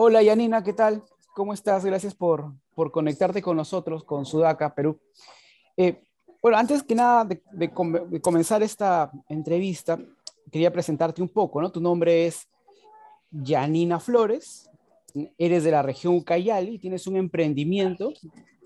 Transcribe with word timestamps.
Hola 0.00 0.22
Yanina, 0.22 0.62
¿qué 0.62 0.72
tal? 0.72 1.02
¿Cómo 1.34 1.52
estás? 1.52 1.84
Gracias 1.84 2.14
por, 2.14 2.52
por 2.76 2.92
conectarte 2.92 3.42
con 3.42 3.56
nosotros, 3.56 4.04
con 4.04 4.24
Sudaca, 4.24 4.72
Perú. 4.72 4.96
Eh, 5.76 6.04
bueno, 6.40 6.56
antes 6.56 6.84
que 6.84 6.94
nada 6.94 7.24
de, 7.24 7.72
comenzar 8.22 8.62
esta 8.62 9.10
entrevista, 9.28 9.98
quería 10.52 10.72
presentarte 10.72 11.20
un 11.20 11.28
poco, 11.28 11.60
¿no? 11.60 11.72
Tu 11.72 11.80
nombre 11.80 12.28
es 12.28 12.46
Yanina 13.32 13.98
Flores, 13.98 14.70
eres 15.36 15.64
de 15.64 15.72
la 15.72 15.82
región 15.82 16.14
Ucayali, 16.14 16.78
tienes 16.78 17.08
un 17.08 17.16
emprendimiento 17.16 18.12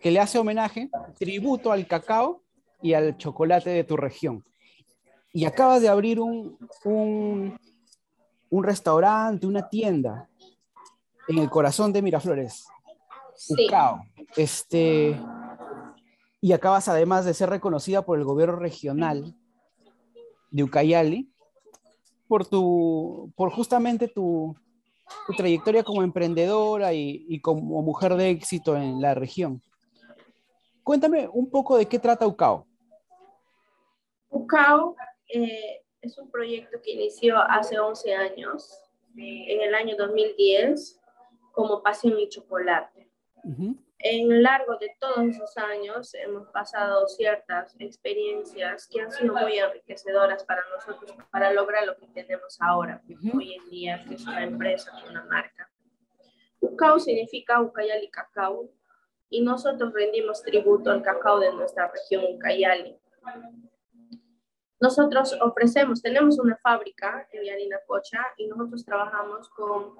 que 0.02 0.10
le 0.10 0.20
hace 0.20 0.38
homenaje, 0.38 0.90
tributo 1.18 1.72
al 1.72 1.86
cacao 1.86 2.42
y 2.82 2.92
al 2.92 3.16
chocolate 3.16 3.70
de 3.70 3.84
tu 3.84 3.96
región. 3.96 4.44
Y 5.32 5.46
acabas 5.46 5.80
de 5.80 5.88
abrir 5.88 6.20
un, 6.20 6.58
un, 6.84 7.58
un 8.50 8.64
restaurante, 8.64 9.46
una 9.46 9.66
tienda 9.70 10.28
en 11.28 11.38
el 11.38 11.50
corazón 11.50 11.92
de 11.92 12.02
Miraflores. 12.02 12.66
Sí. 13.34 13.68
Este, 14.36 15.20
y 16.40 16.52
acabas 16.52 16.88
además 16.88 17.24
de 17.24 17.34
ser 17.34 17.50
reconocida 17.50 18.02
por 18.02 18.18
el 18.18 18.24
gobierno 18.24 18.56
regional 18.56 19.34
de 20.50 20.64
Ucayali 20.64 21.32
por 22.28 22.46
tu, 22.46 23.30
por 23.36 23.50
justamente 23.50 24.08
tu, 24.08 24.56
tu 25.26 25.32
trayectoria 25.34 25.84
como 25.84 26.02
emprendedora 26.02 26.94
y, 26.94 27.26
y, 27.28 27.40
como 27.40 27.82
mujer 27.82 28.14
de 28.14 28.30
éxito 28.30 28.74
en 28.74 29.02
la 29.02 29.14
región. 29.14 29.62
Cuéntame 30.82 31.28
un 31.30 31.50
poco 31.50 31.76
de 31.76 31.86
qué 31.86 31.98
trata 31.98 32.26
UCAO. 32.26 32.66
UCAO 34.30 34.96
eh, 35.28 35.82
es 36.00 36.18
un 36.18 36.30
proyecto 36.30 36.80
que 36.82 36.92
inició 36.92 37.36
hace 37.38 37.78
11 37.78 38.14
años, 38.14 38.80
en 39.14 39.60
el 39.60 39.74
año 39.74 39.94
2010, 39.96 41.01
como 41.52 41.82
Pasión 41.82 42.18
y 42.18 42.28
Chocolate. 42.28 43.08
En 44.04 44.28
lo 44.28 44.36
largo 44.40 44.76
de 44.78 44.96
todos 44.98 45.18
esos 45.18 45.56
años 45.56 46.12
hemos 46.14 46.48
pasado 46.48 47.06
ciertas 47.06 47.76
experiencias 47.78 48.88
que 48.88 49.00
han 49.00 49.12
sido 49.12 49.34
muy 49.34 49.58
enriquecedoras 49.58 50.44
para 50.44 50.62
nosotros 50.74 51.16
para 51.30 51.52
lograr 51.52 51.86
lo 51.86 51.96
que 51.96 52.08
tenemos 52.08 52.60
ahora, 52.60 53.00
hoy 53.32 53.54
en 53.54 53.70
día, 53.70 54.04
que 54.08 54.14
es 54.14 54.26
una 54.26 54.42
empresa, 54.42 54.92
una 55.08 55.24
marca. 55.24 55.70
Ucao 56.60 56.98
significa 56.98 57.60
Ucayali 57.60 58.10
Cacao 58.10 58.70
y 59.28 59.42
nosotros 59.42 59.92
rendimos 59.92 60.42
tributo 60.42 60.90
al 60.90 61.02
cacao 61.02 61.38
de 61.40 61.52
nuestra 61.52 61.90
región 61.90 62.24
Ucayali. 62.34 62.96
Nosotros 64.80 65.38
ofrecemos, 65.40 66.02
tenemos 66.02 66.40
una 66.40 66.56
fábrica 66.56 67.28
en 67.30 67.44
Yarina 67.44 67.78
Cocha 67.86 68.20
y 68.36 68.48
nosotros 68.48 68.84
trabajamos 68.84 69.48
con 69.50 69.94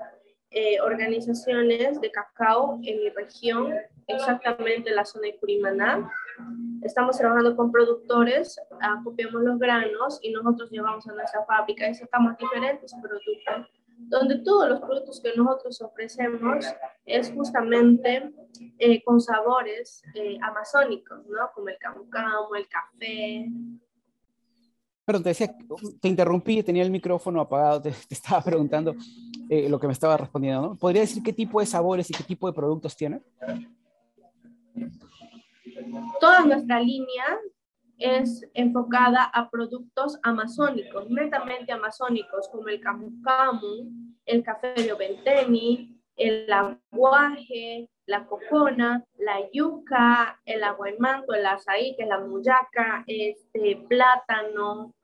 eh, 0.54 0.80
organizaciones 0.80 2.00
de 2.00 2.10
cacao 2.10 2.78
en 2.82 3.02
mi 3.02 3.08
región, 3.10 3.74
exactamente 4.06 4.90
en 4.90 4.96
la 4.96 5.04
zona 5.04 5.28
de 5.28 5.36
Curimaná. 5.36 6.10
Estamos 6.82 7.16
trabajando 7.16 7.56
con 7.56 7.72
productores, 7.72 8.60
acopiamos 8.80 9.42
los 9.42 9.58
granos 9.58 10.18
y 10.22 10.30
nosotros 10.30 10.70
llevamos 10.70 11.08
a 11.08 11.12
nuestra 11.14 11.44
fábrica 11.46 11.88
y 11.88 11.94
sacamos 11.94 12.36
diferentes 12.36 12.92
productos, 13.00 13.70
donde 13.96 14.40
todos 14.40 14.68
los 14.68 14.80
productos 14.80 15.20
que 15.22 15.32
nosotros 15.36 15.80
ofrecemos 15.80 16.66
es 17.06 17.32
justamente 17.32 18.30
eh, 18.78 19.02
con 19.04 19.20
sabores 19.20 20.02
eh, 20.14 20.36
amazónicos, 20.42 21.26
¿no? 21.28 21.50
Como 21.54 21.68
el 21.68 21.78
camu 21.78 22.04
el 22.56 22.68
café, 22.68 23.46
Perdón, 25.04 25.24
te 25.24 25.30
decía, 25.30 25.54
te 26.00 26.08
interrumpí, 26.08 26.62
tenía 26.62 26.84
el 26.84 26.90
micrófono 26.90 27.40
apagado, 27.40 27.82
te, 27.82 27.92
estaba 28.10 28.42
preguntando 28.42 28.94
eh, 29.48 29.68
lo 29.68 29.80
que 29.80 29.86
me 29.86 29.92
estaba 29.92 30.16
respondiendo, 30.16 30.62
¿no? 30.62 30.76
¿Podría 30.76 31.02
decir 31.02 31.22
qué 31.22 31.32
tipo 31.32 31.60
de 31.60 31.66
sabores 31.66 32.08
y 32.10 32.14
qué 32.14 32.22
tipo 32.22 32.46
de 32.46 32.52
productos 32.52 32.96
tiene? 32.96 33.20
Toda 36.20 36.44
nuestra 36.44 36.80
línea 36.80 37.24
es 37.98 38.48
enfocada 38.54 39.24
a 39.24 39.50
productos 39.50 40.18
amazónicos, 40.22 41.10
netamente 41.10 41.72
amazónicos, 41.72 42.48
como 42.50 42.68
el 42.68 42.80
camu 42.80 43.20
camu, 43.22 43.90
el 44.24 44.42
café 44.42 44.74
de 44.74 44.92
oventeni, 44.92 46.01
el 46.16 46.52
aguaje, 46.52 47.88
la 48.06 48.26
cocona, 48.26 49.04
la 49.18 49.38
yuca, 49.52 50.40
el 50.44 50.64
aguaymanto, 50.64 51.34
el 51.34 51.46
azaí, 51.46 51.94
que 51.96 52.02
es 52.02 52.08
la 52.08 52.20
muyaca, 52.20 53.04
este, 53.06 53.82
plátano. 53.88 54.94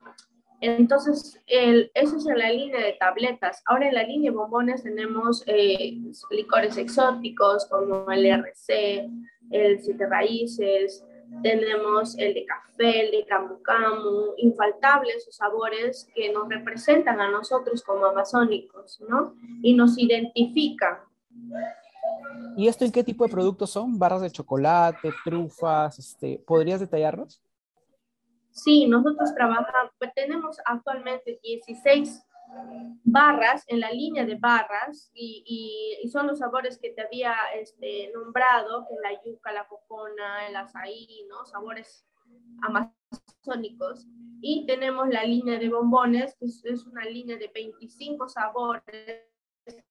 Entonces, 0.61 1.41
el, 1.47 1.89
eso 1.93 2.17
es 2.17 2.27
en 2.27 2.37
la 2.37 2.51
línea 2.51 2.81
de 2.81 2.97
tabletas. 2.99 3.63
Ahora 3.65 3.87
en 3.87 3.95
la 3.95 4.03
línea 4.03 4.31
de 4.31 4.37
bombones 4.37 4.83
tenemos 4.83 5.43
eh, 5.47 5.97
licores 6.31 6.75
exóticos 6.77 7.65
como 7.67 8.11
el 8.11 8.25
RC, 8.25 9.09
el 9.51 9.79
siete 9.79 10.05
raíces, 10.05 11.05
tenemos 11.41 12.17
el 12.17 12.33
de 12.33 12.45
café, 12.45 13.05
el 13.05 13.11
de 13.11 13.25
camu 13.25 13.61
camu, 13.61 14.33
infaltables 14.37 15.25
sus 15.25 15.35
sabores 15.35 16.09
que 16.15 16.31
nos 16.31 16.49
representan 16.49 17.19
a 17.21 17.29
nosotros 17.29 17.83
como 17.83 18.05
amazónicos, 18.05 18.99
¿no? 19.07 19.35
Y 19.61 19.73
nos 19.73 19.97
identifican. 19.97 20.97
¿Y 22.57 22.67
esto 22.67 22.85
en 22.85 22.91
qué 22.91 23.03
tipo 23.03 23.25
de 23.25 23.31
productos 23.31 23.69
son? 23.69 23.97
¿Barras 23.97 24.21
de 24.21 24.31
chocolate, 24.31 25.11
trufas? 25.23 25.99
Este, 25.99 26.43
¿Podrías 26.45 26.79
detallarlos? 26.79 27.41
Sí, 28.51 28.87
nosotros 28.87 29.33
trabajamos, 29.33 29.93
tenemos 30.15 30.57
actualmente 30.65 31.39
16 31.41 32.25
barras 33.03 33.63
en 33.67 33.79
la 33.79 33.91
línea 33.91 34.25
de 34.25 34.35
barras 34.35 35.11
y, 35.13 35.97
son 36.11 36.27
los 36.27 36.39
sabores 36.39 36.79
que 36.79 36.91
te 36.91 37.01
había 37.01 37.35
este, 37.55 38.11
nombrado, 38.13 38.85
que 38.87 38.95
la 39.03 39.21
yuca, 39.23 39.51
la 39.51 39.67
cocona, 39.67 40.47
el 40.47 40.55
azaí, 40.55 41.25
¿no? 41.29 41.45
Sabores 41.45 42.07
amazónicos. 42.61 44.07
Y 44.41 44.65
tenemos 44.65 45.09
la 45.09 45.23
línea 45.23 45.59
de 45.59 45.69
bombones, 45.69 46.35
que 46.39 46.45
es 46.45 46.85
una 46.85 47.05
línea 47.05 47.37
de 47.37 47.51
25 47.53 48.29
sabores 48.29 49.29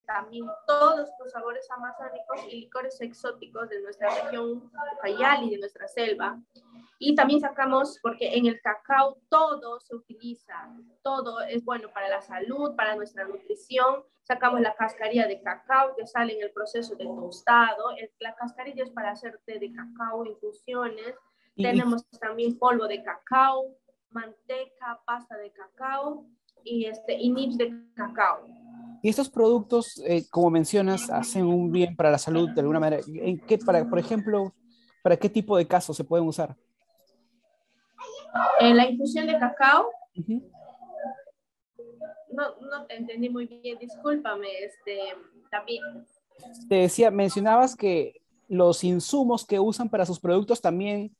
también 0.06 0.46
todos 0.66 1.08
los 1.18 1.32
sabores 1.32 1.70
amazónicos 1.70 2.40
y 2.50 2.60
licores 2.60 3.00
exóticos 3.00 3.68
de 3.68 3.80
nuestra 3.82 4.08
región 4.08 4.70
Ucayali, 4.96 5.50
de 5.50 5.58
nuestra 5.58 5.88
selva. 5.88 6.40
Y 6.98 7.14
también 7.14 7.40
sacamos, 7.40 7.98
porque 8.02 8.34
en 8.36 8.46
el 8.46 8.60
cacao 8.60 9.18
todo 9.28 9.78
se 9.80 9.94
utiliza, 9.94 10.74
todo 11.02 11.40
es 11.42 11.64
bueno 11.64 11.90
para 11.92 12.08
la 12.08 12.20
salud, 12.20 12.74
para 12.74 12.96
nuestra 12.96 13.24
nutrición. 13.24 14.02
Sacamos 14.22 14.60
la 14.60 14.74
cascarilla 14.74 15.26
de 15.26 15.40
cacao 15.40 15.94
que 15.96 16.06
sale 16.06 16.34
en 16.34 16.42
el 16.42 16.50
proceso 16.50 16.96
de 16.96 17.04
tostado. 17.04 17.94
la 18.18 18.34
cascarilla 18.34 18.82
es 18.84 18.90
para 18.90 19.12
hacer 19.12 19.40
té 19.46 19.58
de 19.58 19.72
cacao, 19.72 20.26
infusiones. 20.26 21.14
Tenemos 21.56 22.04
también 22.20 22.58
polvo 22.58 22.86
de 22.86 23.02
cacao, 23.02 23.74
manteca, 24.10 25.00
pasta 25.04 25.36
de 25.36 25.52
cacao 25.52 26.24
y, 26.64 26.86
este, 26.86 27.14
y 27.14 27.30
nips 27.30 27.58
de 27.58 27.72
cacao. 27.94 28.46
Y 29.02 29.08
estos 29.08 29.28
productos, 29.30 30.02
eh, 30.04 30.24
como 30.30 30.50
mencionas, 30.50 31.08
hacen 31.10 31.46
un 31.46 31.70
bien 31.70 31.94
para 31.94 32.10
la 32.10 32.18
salud 32.18 32.50
de 32.50 32.60
alguna 32.60 32.80
manera. 32.80 33.02
¿En 33.06 33.38
qué, 33.38 33.58
para, 33.58 33.88
por 33.88 33.98
ejemplo, 33.98 34.54
para 35.02 35.16
qué 35.16 35.28
tipo 35.28 35.56
de 35.56 35.66
casos 35.66 35.96
se 35.96 36.04
pueden 36.04 36.26
usar? 36.26 36.56
En 38.60 38.76
la 38.76 38.88
infusión 38.88 39.26
de 39.26 39.38
cacao. 39.38 39.90
no, 42.30 42.60
no, 42.60 42.86
te 42.86 42.96
entendí 42.96 43.28
muy 43.28 43.46
bien, 43.46 43.78
discúlpame, 43.78 44.48
este, 44.64 44.98
David. 45.50 45.80
Te 46.68 46.74
decía, 46.76 47.10
mencionabas 47.10 47.76
que 47.76 48.20
los 48.48 48.82
insumos 48.82 49.46
que 49.46 49.60
usan 49.60 49.88
para 49.88 50.06
sus 50.06 50.18
productos 50.18 50.60
también 50.60 51.14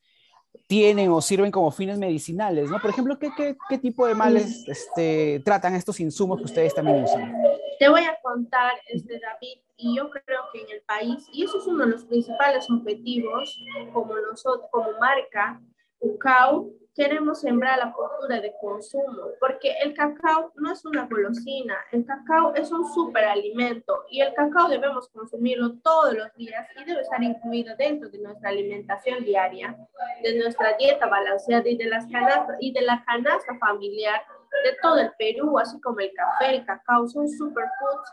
tienen 0.67 1.11
o 1.11 1.21
sirven 1.21 1.51
como 1.51 1.71
fines 1.71 1.99
medicinales, 1.99 2.71
¿no? 2.71 2.81
Por 2.81 2.91
ejemplo, 2.91 3.19
¿qué, 3.19 3.31
qué, 3.37 3.57
qué 3.69 3.79
tipo 3.79 4.07
de 4.07 4.15
males 4.15 4.65
este, 4.67 5.41
tratan 5.45 5.75
estos 5.75 6.01
insumos 6.01 6.39
que 6.39 6.45
ustedes 6.45 6.75
también 6.75 7.05
usan? 7.05 7.35
Te 7.79 7.89
voy 7.89 8.03
a 8.03 8.19
contar, 8.23 8.75
este, 8.89 9.21
David, 9.21 9.61
y 9.77 9.97
yo 9.97 10.11
creo 10.11 10.41
que 10.53 10.63
en 10.63 10.71
el 10.71 10.83
país, 10.83 11.29
y 11.33 11.45
eso 11.45 11.59
es 11.59 11.67
uno 11.67 11.85
de 11.85 11.93
los 11.93 12.05
principales 12.05 12.69
objetivos 12.71 13.57
como 13.93 14.17
nosotros, 14.17 14.69
como 14.73 14.99
marca, 14.99 15.61
UCAO, 16.01 16.71
queremos 16.99 17.41
sembrar 17.41 17.79
la 17.79 17.93
cultura 17.93 18.41
de 18.41 18.53
consumo, 18.61 19.29
porque 19.39 19.73
el 19.85 19.95
cacao 19.95 20.53
no 20.57 20.73
es 20.73 20.85
una 20.85 21.07
golosina, 21.07 21.77
el 21.93 22.05
cacao 22.05 22.53
es 22.57 22.73
un 22.73 22.93
superalimento 22.93 24.05
y 24.11 24.21
el 24.21 24.35
cacao 24.35 24.69
debemos 24.69 25.09
consumirlo 25.11 25.79
todos 25.79 26.15
los 26.15 26.35
días 26.35 26.67
y 26.77 26.85
debe 26.85 27.03
estar 27.03 27.23
incluido 27.23 27.77
dentro 27.77 28.09
de 28.09 28.19
nuestra 28.19 28.51
alimentación 28.51 29.25
diaria, 29.25 29.77
de 30.25 30.39
nuestra 30.41 30.77
dieta 30.77 31.07
balanceada 31.07 31.69
y 31.69 31.77
de, 31.77 31.87
las 31.87 32.05
canastas, 32.09 32.57
y 32.59 32.73
de 32.73 32.81
la 32.81 33.05
canasta 33.05 33.57
familiar 33.61 34.21
de 34.65 34.77
todo 34.83 34.99
el 34.99 35.11
Perú, 35.19 35.59
así 35.59 35.81
como 35.81 36.01
el 36.01 36.13
café, 36.13 36.57
el 36.57 36.65
cacao, 36.65 37.07
son 37.09 37.29
superfoods 37.29 38.11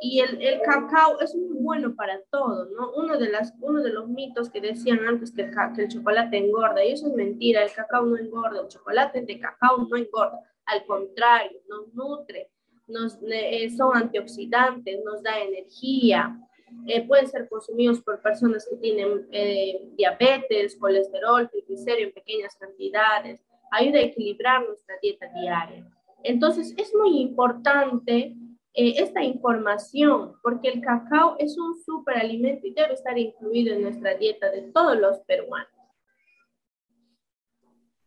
y 0.00 0.20
el, 0.20 0.42
el, 0.42 0.60
cacao 0.60 1.18
es 1.20 1.34
muy 1.34 1.56
bueno 1.60 1.94
para 1.94 2.20
todo, 2.30 2.66
¿no? 2.76 2.92
Uno 2.92 3.16
de, 3.16 3.30
las, 3.30 3.54
uno 3.60 3.80
de 3.80 3.90
los 3.90 4.08
mitos 4.08 4.50
que 4.50 4.60
decían 4.60 5.00
antes 5.06 5.32
que 5.32 5.42
el, 5.42 5.50
que 5.74 5.82
el 5.82 5.88
chocolate 5.88 6.36
engorda, 6.36 6.84
y 6.84 6.92
eso 6.92 7.06
es 7.06 7.14
mentira, 7.14 7.62
el 7.62 7.72
cacao 7.72 8.04
no 8.04 8.16
engorda, 8.16 8.60
el 8.60 8.68
chocolate 8.68 9.22
de 9.22 9.40
cacao 9.40 9.78
no 9.78 9.96
engorda, 9.96 10.40
al 10.66 10.84
contrario, 10.84 11.58
nos 11.68 11.94
nutre. 11.94 12.50
nos, 12.86 13.18
eh, 13.22 13.70
son 13.70 13.96
antioxidantes, 13.96 15.02
nos 15.04 15.22
da 15.22 15.40
energía, 15.40 16.38
eh, 16.86 17.06
pueden 17.06 17.26
ser 17.26 17.48
consumidos 17.48 18.02
por 18.02 18.20
personas 18.20 18.66
que 18.68 18.76
tienen 18.76 19.26
eh, 19.30 19.88
diabetes, 19.96 20.76
colesterol, 20.76 21.48
triglicéridos 21.48 22.08
en 22.08 22.12
pequeñas 22.12 22.56
cantidades, 22.56 23.40
ayuda 23.74 23.98
a 23.98 24.02
equilibrar 24.02 24.66
nuestra 24.66 24.96
dieta 25.02 25.26
diaria. 25.34 25.86
Entonces, 26.22 26.74
es 26.76 26.92
muy 26.94 27.20
importante 27.20 28.34
esta 28.74 29.22
información 29.22 30.32
porque 30.42 30.68
el 30.68 30.80
cacao 30.80 31.36
es 31.38 31.56
un 31.56 31.80
superalimento 31.84 32.66
y 32.66 32.74
debe 32.74 32.94
estar 32.94 33.16
incluido 33.16 33.74
en 33.74 33.82
nuestra 33.82 34.14
dieta 34.14 34.50
de 34.50 34.62
todos 34.72 34.98
los 34.98 35.18
peruanos. 35.20 35.68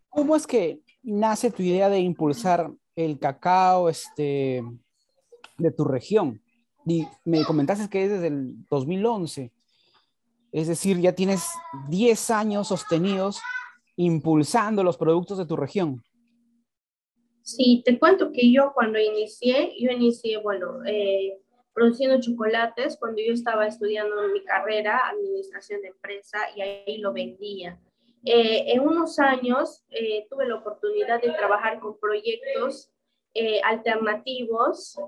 ¿Cómo 0.09 0.35
es 0.35 0.45
que 0.45 0.81
nace 1.03 1.51
tu 1.51 1.61
idea 1.61 1.89
de 1.89 1.99
impulsar 1.99 2.71
el 2.95 3.19
cacao 3.19 3.87
este, 3.87 4.63
de 5.57 5.71
tu 5.71 5.85
región? 5.85 6.41
Y 6.85 7.07
me 7.23 7.45
comentaste 7.45 7.89
que 7.89 8.05
es 8.05 8.09
desde 8.09 8.27
el 8.27 8.65
2011. 8.69 9.51
Es 10.51 10.67
decir, 10.67 10.99
ya 10.99 11.13
tienes 11.13 11.49
10 11.89 12.31
años 12.31 12.69
sostenidos 12.69 13.41
impulsando 13.97 14.83
los 14.83 14.97
productos 14.97 15.37
de 15.37 15.45
tu 15.45 15.57
región. 15.57 16.01
Sí, 17.41 17.81
te 17.85 17.99
cuento 17.99 18.31
que 18.31 18.51
yo 18.51 18.71
cuando 18.73 18.99
inicié, 18.99 19.73
yo 19.79 19.91
inicié, 19.91 20.37
bueno, 20.37 20.83
eh, 20.85 21.37
produciendo 21.73 22.19
chocolates 22.19 22.97
cuando 22.97 23.21
yo 23.21 23.33
estaba 23.33 23.67
estudiando 23.67 24.15
mi 24.33 24.43
carrera, 24.43 25.09
administración 25.09 25.81
de 25.81 25.89
empresa, 25.89 26.39
y 26.55 26.61
ahí 26.61 26.97
lo 26.97 27.13
vendía. 27.13 27.79
Eh, 28.25 28.73
en 28.73 28.81
unos 28.81 29.19
años 29.19 29.85
eh, 29.89 30.27
tuve 30.29 30.47
la 30.47 30.55
oportunidad 30.55 31.21
de 31.21 31.31
trabajar 31.31 31.79
con 31.79 31.99
proyectos 31.99 32.91
eh, 33.33 33.61
alternativos. 33.63 34.99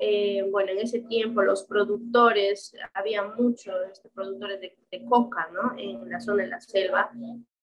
bueno, 0.52 0.72
en 0.72 0.80
ese 0.80 1.00
tiempo 1.00 1.42
los 1.42 1.64
productores, 1.64 2.74
había 2.94 3.24
muchos 3.24 3.76
este, 3.92 4.10
productores 4.10 4.62
de, 4.62 4.78
de, 4.92 5.06
coca, 5.06 5.50
¿no? 5.52 5.78
En 5.78 6.10
la 6.10 6.20
zona 6.20 6.44
de 6.44 6.50
la 6.50 6.62
selva. 6.62 7.12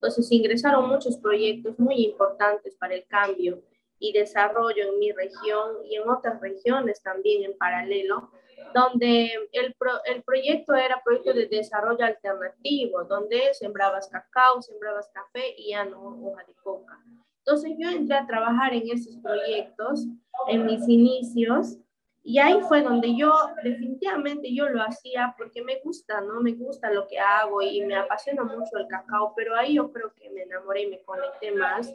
Entonces 0.07 0.31
ingresaron 0.31 0.89
muchos 0.89 1.17
proyectos 1.17 1.77
muy 1.81 2.05
importantes 2.05 2.77
para 2.77 2.95
el 2.95 3.05
cambio 3.09 3.61
y 3.99 4.13
desarrollo 4.13 4.93
en 4.93 4.99
mi 5.01 5.11
región 5.11 5.85
y 5.85 5.97
en 5.97 6.09
otras 6.09 6.41
regiones 6.41 7.03
también 7.03 7.43
en 7.43 7.59
paralelo 7.59 8.31
donde 8.73 9.33
el, 9.53 9.75
el 10.05 10.23
proyecto 10.23 10.75
era 10.75 11.03
proyecto 11.05 11.33
de 11.33 11.47
desarrollo 11.47 12.05
alternativo, 12.05 13.03
donde 13.05 13.53
sembrabas 13.55 14.09
cacao, 14.09 14.63
sembrabas 14.63 15.09
café 15.13 15.55
y 15.59 15.71
ya 15.71 15.85
no 15.85 16.21
hoja 16.23 16.45
de 16.47 16.55
coca. 16.63 16.99
Entonces 17.39 17.73
yo 17.77 17.89
entré 17.91 18.17
a 18.17 18.27
trabajar 18.27 18.75
en 18.75 18.89
esos 18.89 19.17
proyectos 19.17 20.07
en 20.49 20.67
mis 20.67 20.89
inicios 20.89 21.79
y 22.29 22.41
ahí 22.41 22.61
fue 22.63 22.83
donde 22.83 23.15
yo 23.15 23.33
definitivamente 23.63 24.53
yo 24.53 24.69
lo 24.69 24.83
hacía 24.83 25.33
porque 25.39 25.63
me 25.63 25.79
gusta, 25.79 26.21
¿no? 26.23 26.41
Me 26.41 26.55
gusta 26.55 26.91
lo 26.91 27.07
que 27.07 27.21
hago 27.21 27.63
y 27.63 27.85
me 27.85 27.95
apasiona 27.95 28.43
mucho 28.43 28.79
el 28.79 28.89
cacao, 28.89 29.33
pero 29.37 29.55
ahí 29.55 29.75
yo 29.75 29.93
creo 29.93 30.13
que 30.13 30.29
me 30.31 30.43
enamoré 30.43 30.83
y 30.83 30.91
me 30.91 31.03
conecté 31.03 31.53
más 31.53 31.95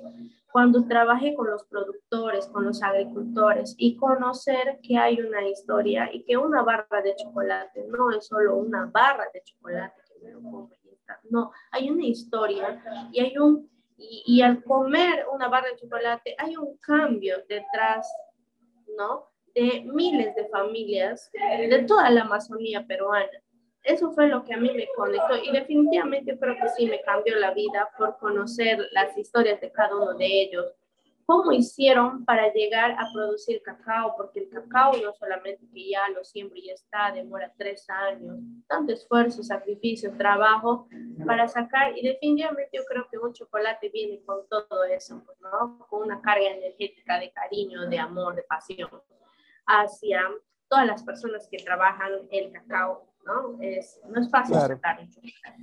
cuando 0.50 0.88
trabajé 0.88 1.36
con 1.36 1.52
los 1.52 1.66
productores, 1.66 2.48
con 2.48 2.64
los 2.64 2.82
agricultores 2.82 3.76
y 3.78 3.98
conocer 3.98 4.80
que 4.82 4.98
hay 4.98 5.20
una 5.20 5.46
historia 5.46 6.10
y 6.14 6.24
que 6.24 6.38
una 6.38 6.62
barra 6.62 7.02
de 7.04 7.14
chocolate 7.18 7.84
no 7.90 8.12
es 8.12 8.26
solo 8.26 8.56
una 8.56 8.86
barra 8.86 9.26
de 9.34 9.44
chocolate 9.44 10.02
que 10.08 10.26
me 10.26 10.32
lo 10.32 10.42
como 10.42 10.72
no, 11.30 11.52
hay 11.72 11.92
una 11.92 12.06
historia 12.06 12.82
y 13.12 13.20
hay 13.20 13.38
un 13.38 13.70
y, 13.98 14.24
y, 14.26 14.42
al 14.42 14.64
comer 14.64 15.26
una 15.30 15.50
barra 15.50 15.68
de 15.68 15.76
chocolate 15.76 16.36
hay 16.38 16.56
un 16.56 16.78
cambio 16.78 17.44
detrás, 17.50 18.10
¿no? 18.98 19.31
De 19.54 19.84
miles 19.86 20.34
de 20.36 20.48
familias 20.50 21.30
de 21.34 21.84
toda 21.84 22.10
la 22.10 22.22
Amazonía 22.22 22.86
peruana 22.88 23.30
eso 23.84 24.12
fue 24.12 24.28
lo 24.28 24.44
que 24.44 24.54
a 24.54 24.58
mí 24.58 24.72
me 24.76 24.88
conectó 24.96 25.38
y 25.38 25.52
definitivamente 25.52 26.38
creo 26.38 26.56
que 26.56 26.70
sí 26.70 26.86
me 26.86 27.02
cambió 27.02 27.36
la 27.38 27.52
vida 27.52 27.90
por 27.98 28.18
conocer 28.20 28.80
las 28.92 29.18
historias 29.18 29.60
de 29.60 29.72
cada 29.72 29.96
uno 29.96 30.14
de 30.14 30.44
ellos. 30.44 30.66
¿Cómo 31.26 31.52
hicieron 31.52 32.26
para 32.26 32.52
llegar 32.52 32.92
a 32.92 33.08
producir 33.14 33.62
cacao? 33.64 34.16
Porque 34.18 34.42
el 34.42 34.50
cacao 34.50 34.98
no 34.98 35.14
solamente 35.14 35.66
que 35.74 35.90
ya 35.90 36.10
lo 36.10 36.24
siembro 36.24 36.58
y 36.58 36.68
ya 36.68 36.74
está, 36.74 37.12
demora 37.12 37.52
tres 37.58 37.90
años, 37.90 38.38
tanto 38.68 38.92
esfuerzo, 38.92 39.42
sacrificio, 39.42 40.16
trabajo 40.18 40.88
para 41.26 41.48
sacar 41.48 41.98
y 41.98 42.02
definitivamente 42.02 42.70
yo 42.74 42.84
creo 42.86 43.08
que 43.10 43.18
un 43.18 43.34
chocolate 43.34 43.90
viene 43.90 44.22
con 44.26 44.48
todo 44.50 44.84
eso, 44.84 45.24
¿no? 45.40 45.88
Con 45.90 46.04
una 46.04 46.22
carga 46.22 46.48
energética 46.48 47.20
de 47.20 47.32
cariño, 47.32 47.88
de 47.88 47.98
amor, 47.98 48.36
de 48.36 48.44
pasión 48.44 48.90
hacia 49.80 50.22
todas 50.68 50.86
las 50.86 51.04
personas 51.04 51.48
que 51.50 51.58
trabajan 51.58 52.12
el 52.32 52.52
cacao 52.52 53.12
¿no? 53.26 53.62
Es, 53.62 54.00
no 54.10 54.22
es 54.22 54.30
fácil 54.30 54.56
sacar 54.56 55.00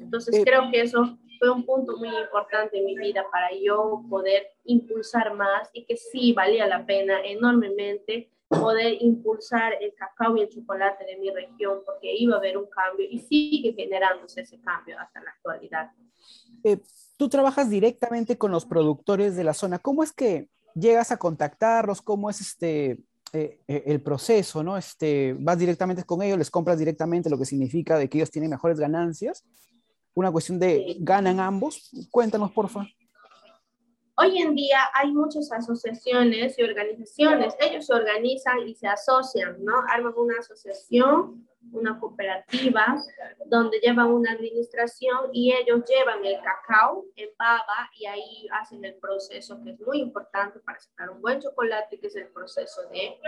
Entonces 0.00 0.34
eh, 0.36 0.44
creo 0.44 0.70
que 0.70 0.80
eso 0.82 1.18
fue 1.38 1.50
un 1.50 1.64
punto 1.64 1.96
muy 1.96 2.08
importante 2.08 2.78
en 2.78 2.84
mi 2.84 2.96
vida 2.96 3.24
para 3.30 3.48
yo 3.60 4.04
poder 4.08 4.48
impulsar 4.64 5.34
más 5.34 5.68
y 5.72 5.84
que 5.84 5.96
sí 5.96 6.32
valía 6.32 6.66
la 6.66 6.84
pena 6.84 7.20
enormemente 7.24 8.30
poder 8.48 8.96
impulsar 9.00 9.74
el 9.80 9.94
cacao 9.94 10.36
y 10.36 10.42
el 10.42 10.48
chocolate 10.48 11.04
de 11.04 11.16
mi 11.16 11.30
región 11.30 11.80
porque 11.84 12.14
iba 12.14 12.36
a 12.36 12.38
haber 12.38 12.56
un 12.56 12.66
cambio 12.66 13.06
y 13.08 13.18
sigue 13.18 13.74
generándose 13.74 14.40
ese 14.40 14.58
cambio 14.60 14.98
hasta 14.98 15.20
la 15.20 15.30
actualidad. 15.30 15.90
Eh, 16.64 16.80
tú 17.18 17.28
trabajas 17.28 17.68
directamente 17.68 18.38
con 18.38 18.50
los 18.50 18.64
productores 18.64 19.36
de 19.36 19.44
la 19.44 19.52
zona. 19.52 19.78
¿Cómo 19.78 20.02
es 20.02 20.12
que 20.12 20.48
llegas 20.74 21.12
a 21.12 21.18
contactarlos? 21.18 22.00
¿Cómo 22.00 22.30
es 22.30 22.40
este, 22.40 22.98
eh, 23.32 23.60
eh, 23.68 23.82
el 23.86 24.00
proceso, 24.00 24.62
¿no? 24.62 24.76
Este, 24.76 25.34
vas 25.38 25.58
directamente 25.58 26.04
con 26.04 26.22
ellos, 26.22 26.38
les 26.38 26.50
compras 26.50 26.78
directamente, 26.78 27.28
lo 27.28 27.38
que 27.38 27.44
significa 27.44 27.98
de 27.98 28.08
que 28.08 28.18
ellos 28.18 28.30
tienen 28.30 28.50
mejores 28.50 28.78
ganancias. 28.78 29.44
Una 30.14 30.32
cuestión 30.32 30.58
de 30.58 30.96
ganan 31.00 31.38
ambos. 31.40 31.90
Cuéntanos, 32.10 32.50
por 32.52 32.68
favor. 32.68 32.88
Hoy 34.20 34.38
en 34.38 34.54
día 34.54 34.80
hay 34.94 35.12
muchas 35.12 35.50
asociaciones 35.52 36.58
y 36.58 36.62
organizaciones. 36.62 37.54
Ellos 37.60 37.86
se 37.86 37.94
organizan 37.94 38.66
y 38.66 38.74
se 38.74 38.88
asocian, 38.88 39.64
¿no? 39.64 39.74
Arman 39.88 40.14
una 40.16 40.38
asociación 40.40 41.48
una 41.72 41.98
cooperativa 41.98 42.96
donde 43.46 43.78
llevan 43.80 44.08
una 44.08 44.32
administración 44.32 45.30
y 45.32 45.52
ellos 45.52 45.82
llevan 45.88 46.24
el 46.24 46.36
cacao 46.40 47.04
en 47.16 47.28
baba 47.38 47.90
y 47.98 48.06
ahí 48.06 48.48
hacen 48.52 48.84
el 48.84 48.94
proceso 48.94 49.60
que 49.62 49.70
es 49.70 49.80
muy 49.80 50.00
importante 50.00 50.60
para 50.60 50.78
sacar 50.78 51.10
un 51.10 51.20
buen 51.20 51.40
chocolate, 51.40 51.98
que 51.98 52.06
es 52.06 52.16
el 52.16 52.28
proceso 52.28 52.82
de 52.90 53.18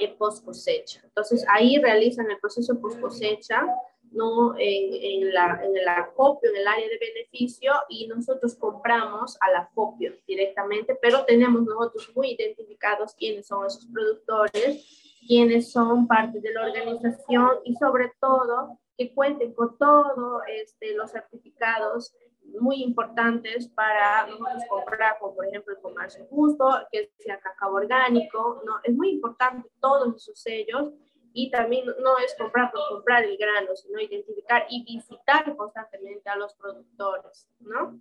eh, 0.00 0.14
post 0.18 0.44
cosecha. 0.44 1.00
Entonces 1.04 1.44
ahí 1.48 1.78
realizan 1.78 2.30
el 2.30 2.38
proceso 2.38 2.80
post 2.80 3.00
cosecha 3.00 3.66
¿no? 4.10 4.54
En, 4.58 4.92
en, 4.92 5.32
la, 5.32 5.60
en 5.64 5.76
el 5.76 5.88
acopio, 5.88 6.50
en 6.50 6.56
el 6.56 6.66
área 6.66 6.88
de 6.88 6.98
beneficio, 6.98 7.72
y 7.88 8.06
nosotros 8.08 8.54
compramos 8.56 9.36
al 9.40 9.56
acopio 9.56 10.14
directamente, 10.26 10.96
pero 11.00 11.24
tenemos 11.24 11.62
nosotros 11.62 12.10
muy 12.14 12.32
identificados 12.32 13.14
quiénes 13.14 13.46
son 13.46 13.66
esos 13.66 13.86
productores 13.86 15.06
quienes 15.26 15.70
son 15.70 16.06
parte 16.06 16.40
de 16.40 16.52
la 16.52 16.66
organización 16.66 17.58
y 17.64 17.74
sobre 17.74 18.12
todo 18.20 18.78
que 18.96 19.14
cuenten 19.14 19.54
con 19.54 19.76
todos 19.78 20.42
este, 20.48 20.94
los 20.94 21.10
certificados 21.10 22.14
muy 22.60 22.82
importantes 22.82 23.68
para 23.68 24.26
nosotros 24.26 24.62
comprar, 24.68 25.18
como 25.18 25.34
por 25.34 25.46
ejemplo 25.46 25.74
el 25.74 25.80
comercio 25.80 26.26
justo, 26.28 26.68
que 26.90 27.12
sea 27.18 27.38
cacao 27.38 27.74
orgánico, 27.74 28.62
¿no? 28.66 28.80
Es 28.82 28.94
muy 28.94 29.10
importante 29.10 29.68
todos 29.80 30.16
esos 30.16 30.40
sellos 30.40 30.90
y 31.32 31.50
también 31.50 31.86
no 31.86 32.18
es 32.18 32.34
comprar 32.36 32.70
por 32.72 32.88
comprar 32.88 33.24
el 33.24 33.36
grano, 33.36 33.74
sino 33.76 34.00
identificar 34.00 34.66
y 34.68 34.84
visitar 34.84 35.56
constantemente 35.56 36.28
a 36.28 36.36
los 36.36 36.54
productores, 36.54 37.48
¿no? 37.60 38.00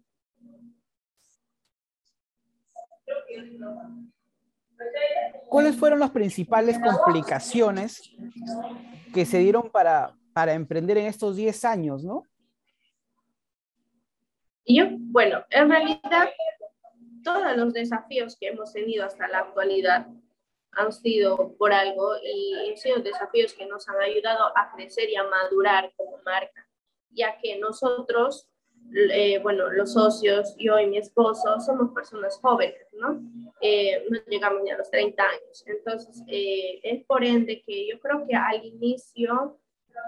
¿Cuáles 5.47 5.75
fueron 5.75 5.99
las 5.99 6.11
principales 6.11 6.79
complicaciones 6.79 8.01
que 9.13 9.25
se 9.25 9.39
dieron 9.39 9.69
para, 9.69 10.15
para 10.33 10.53
emprender 10.53 10.97
en 10.97 11.07
estos 11.07 11.35
10 11.35 11.65
años, 11.65 12.03
no? 12.03 12.23
Yo, 14.65 14.85
bueno, 14.91 15.43
en 15.49 15.69
realidad, 15.69 16.29
todos 17.23 17.57
los 17.57 17.73
desafíos 17.73 18.37
que 18.39 18.49
hemos 18.49 18.71
tenido 18.71 19.05
hasta 19.05 19.27
la 19.27 19.39
actualidad 19.39 20.07
han 20.71 20.91
sido 20.93 21.55
por 21.57 21.73
algo 21.73 22.13
y 22.23 22.69
han 22.69 22.77
sido 22.77 22.99
desafíos 22.99 23.53
que 23.53 23.65
nos 23.65 23.87
han 23.89 23.99
ayudado 24.01 24.51
a 24.55 24.71
crecer 24.75 25.09
y 25.09 25.15
a 25.15 25.23
madurar 25.23 25.91
como 25.95 26.17
marca, 26.23 26.67
ya 27.11 27.37
que 27.37 27.57
nosotros 27.57 28.49
eh, 28.91 29.37
bueno, 29.39 29.69
los 29.69 29.93
socios, 29.93 30.55
yo 30.57 30.79
y 30.79 30.87
mi 30.87 30.97
esposo, 30.97 31.59
somos 31.59 31.93
personas 31.93 32.39
jóvenes, 32.41 32.87
¿no? 32.93 33.21
Eh, 33.61 34.03
no 34.09 34.17
llegamos 34.27 34.63
ni 34.63 34.71
a 34.71 34.77
los 34.77 34.89
30 34.89 35.23
años. 35.23 35.63
Entonces, 35.67 36.23
eh, 36.27 36.79
es 36.81 37.05
por 37.05 37.23
ende 37.23 37.61
que 37.61 37.87
yo 37.87 37.99
creo 37.99 38.25
que 38.27 38.35
al 38.35 38.65
inicio 38.65 39.59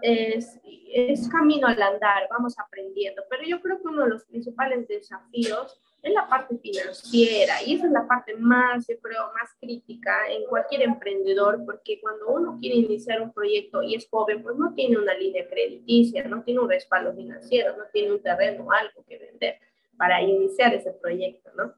es, 0.02 0.60
es 0.64 1.30
camino 1.30 1.68
al 1.68 1.82
andar, 1.82 2.28
vamos 2.32 2.58
aprendiendo, 2.58 3.22
pero 3.30 3.44
yo 3.44 3.62
creo 3.62 3.80
que 3.82 3.88
uno 3.88 4.04
de 4.06 4.10
los 4.10 4.26
principales 4.26 4.88
desafíos 4.88 5.80
es 6.02 6.14
la 6.14 6.28
parte 6.28 6.58
financiera 6.58 7.62
y 7.64 7.76
esa 7.76 7.86
es 7.86 7.92
la 7.92 8.08
parte 8.08 8.36
más, 8.36 8.88
yo 8.88 9.00
creo, 9.00 9.28
más 9.34 9.52
crítica 9.60 10.12
en 10.30 10.46
cualquier 10.46 10.82
emprendedor, 10.84 11.64
porque 11.66 12.00
cuando 12.02 12.28
uno 12.30 12.58
quiere 12.60 12.78
iniciar 12.78 13.22
un 13.22 13.32
proyecto 13.32 13.84
y 13.84 13.96
es 13.96 14.08
joven, 14.10 14.42
pues 14.42 14.56
no 14.56 14.74
tiene 14.74 14.98
una 14.98 15.14
línea 15.14 15.48
crediticia, 15.48 16.24
no 16.28 16.44
tiene 16.44 16.62
un 16.62 16.70
respaldo 16.70 17.14
financiero, 17.14 17.78
no 17.78 17.84
tiene 17.94 18.14
un 18.14 18.22
terreno, 18.22 18.68
algo 18.72 19.06
que 19.08 19.18
vender 19.18 19.60
para 19.98 20.22
iniciar 20.22 20.74
ese 20.74 20.92
proyecto, 20.94 21.52
¿no? 21.56 21.76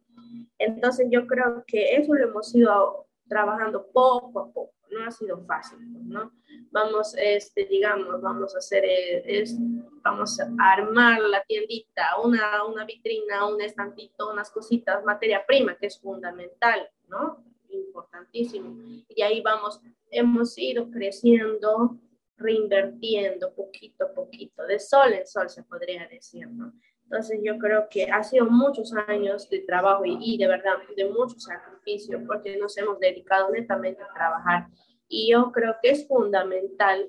Entonces 0.58 1.08
yo 1.10 1.28
creo 1.28 1.64
que 1.68 1.96
eso 1.96 2.14
lo 2.14 2.30
hemos 2.30 2.56
ido 2.56 3.08
trabajando 3.28 3.88
poco 3.92 4.40
a 4.40 4.54
poco, 4.54 4.74
no 4.94 5.06
ha 5.06 5.12
sido 5.12 5.44
fácil, 5.46 5.80
¿no? 6.08 6.32
Vamos, 6.72 7.16
este, 7.18 7.66
digamos, 7.66 8.22
vamos 8.22 8.56
a 8.56 8.60
hacer, 8.60 8.84
es, 8.86 9.56
vamos 10.04 10.40
a 10.40 10.48
armar 10.60 11.20
la 11.22 11.44
tiendita, 11.44 12.20
una, 12.24 12.64
una 12.66 12.86
vitrina, 12.86 13.48
un 13.48 13.62
estantito, 13.62 14.32
unas 14.32 14.50
cositas, 14.50 15.04
materia 15.04 15.46
prima, 15.46 15.76
que 15.76 15.88
es 15.88 16.00
fundamental, 16.00 16.90
¿no? 17.08 17.44
Importantísimo. 17.70 18.76
Y 19.08 19.22
ahí 19.22 19.42
vamos, 19.42 19.82
hemos 20.10 20.58
ido 20.58 20.90
creciendo, 20.90 22.00
reinvirtiendo 22.38 23.54
poquito 23.54 24.06
a 24.06 24.14
poquito, 24.14 24.64
de 24.66 24.80
sol 24.80 25.14
en 25.14 25.28
sol 25.28 25.50
se 25.50 25.64
podría 25.64 26.08
decir, 26.08 26.48
¿no? 26.48 26.74
Entonces 27.04 27.40
yo 27.44 27.58
creo 27.58 27.88
que 27.90 28.06
ha 28.06 28.24
sido 28.24 28.46
muchos 28.46 28.94
años 29.08 29.50
de 29.50 29.60
trabajo 29.60 30.04
y, 30.06 30.38
de 30.38 30.48
verdad 30.48 30.74
de 30.96 31.10
mucho 31.10 31.40
sacrificio 31.40 32.22
porque 32.26 32.58
nos 32.58 32.78
hemos 32.78 33.00
dedicado 33.00 33.52
netamente 33.52 34.02
a 34.02 34.14
trabajar. 34.14 34.68
Y 35.08 35.32
yo 35.32 35.52
creo 35.52 35.76
que 35.82 35.92
es 35.92 36.08
fundamental 36.08 37.08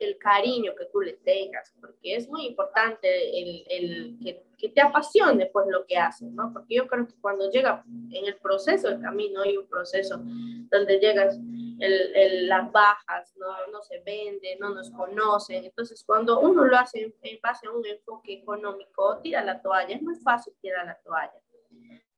el 0.00 0.18
cariño 0.18 0.74
que 0.76 0.86
tú 0.86 1.00
le 1.00 1.14
tengas, 1.14 1.74
porque 1.80 2.16
es 2.16 2.28
muy 2.28 2.46
importante 2.46 3.08
el, 3.40 3.64
el 3.68 4.18
que, 4.22 4.44
que, 4.56 4.68
te 4.68 4.80
apasione 4.80 5.46
pues 5.46 5.66
lo 5.68 5.86
que 5.86 5.96
haces, 5.96 6.30
¿no? 6.32 6.52
Porque 6.52 6.76
yo 6.76 6.86
creo 6.86 7.06
que 7.06 7.14
cuando 7.20 7.50
llega 7.50 7.84
en 8.10 8.26
el 8.26 8.36
proceso, 8.36 8.88
el 8.88 9.00
camino, 9.00 9.42
hay 9.42 9.56
un 9.56 9.68
proceso 9.68 10.18
donde 10.18 10.98
llegas, 10.98 11.38
el, 11.80 12.16
el, 12.16 12.48
las 12.48 12.70
bajas, 12.72 13.34
¿no? 13.36 13.46
no 13.72 13.82
se 13.82 14.00
vende, 14.00 14.56
no 14.58 14.70
nos 14.70 14.90
conocen, 14.90 15.64
entonces 15.64 16.02
cuando 16.04 16.40
uno 16.40 16.64
lo 16.64 16.76
hace 16.76 17.02
en, 17.02 17.14
en 17.22 17.38
base 17.40 17.66
a 17.66 17.70
un 17.70 17.86
enfoque 17.86 18.34
económico, 18.34 19.18
tira 19.22 19.44
la 19.44 19.62
toalla, 19.62 19.94
es 19.94 20.02
muy 20.02 20.16
fácil 20.16 20.54
tirar 20.60 20.86
la 20.86 20.98
toalla. 21.04 21.40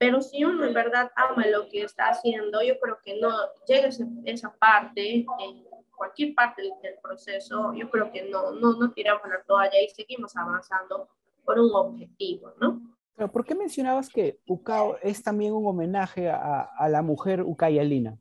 Pero 0.01 0.19
si 0.19 0.43
uno 0.43 0.65
en 0.65 0.73
verdad 0.73 1.11
ama 1.15 1.45
lo 1.45 1.69
que 1.69 1.83
está 1.83 2.09
haciendo, 2.09 2.63
yo 2.63 2.79
creo 2.79 2.97
que 3.03 3.19
no 3.19 3.29
llega 3.67 3.89
esa 4.25 4.51
parte 4.57 5.27
en 5.39 5.70
cualquier 6.01 6.33
parte 6.33 6.63
del 6.63 6.95
proceso, 6.99 7.75
yo 7.75 7.87
creo 7.91 8.11
que 8.11 8.27
no, 8.27 8.53
no, 8.53 8.73
no 8.73 8.91
tiramos 8.91 9.21
la 9.29 9.43
toalla 9.43 9.79
y 9.79 9.87
seguimos 9.87 10.35
avanzando 10.35 11.07
por 11.45 11.59
un 11.59 11.69
objetivo, 11.75 12.51
¿no? 12.59 12.81
Pero 13.15 13.31
¿por 13.31 13.45
qué 13.45 13.53
mencionabas 13.53 14.09
que 14.09 14.39
Ucao 14.47 14.97
es 15.03 15.21
también 15.21 15.53
un 15.53 15.67
homenaje 15.67 16.27
a, 16.27 16.61
a 16.61 16.89
la 16.89 17.03
mujer 17.03 17.43
ucayalina? 17.43 18.17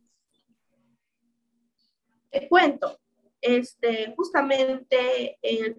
Te 2.28 2.46
cuento, 2.50 2.98
este, 3.40 4.12
justamente 4.14 5.38
eh, 5.40 5.74